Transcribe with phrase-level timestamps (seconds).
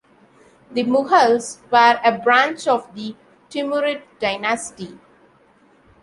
[0.71, 3.15] The Mughals were a branch of the
[3.51, 4.97] Timurid dynasty.